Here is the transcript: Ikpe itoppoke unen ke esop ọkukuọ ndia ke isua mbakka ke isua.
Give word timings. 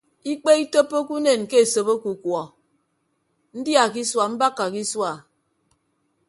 Ikpe 0.31 0.51
itoppoke 0.63 1.11
unen 1.17 1.41
ke 1.49 1.57
esop 1.63 1.87
ọkukuọ 1.95 2.43
ndia 3.57 3.83
ke 3.93 3.99
isua 4.03 4.25
mbakka 4.33 4.65
ke 4.73 4.79
isua. 4.85 5.11